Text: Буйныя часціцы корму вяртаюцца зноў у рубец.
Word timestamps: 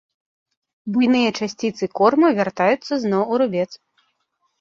Буйныя 0.93 1.29
часціцы 1.43 1.89
корму 1.99 2.31
вяртаюцца 2.39 2.93
зноў 3.05 3.23
у 3.35 3.39
рубец. 3.43 3.67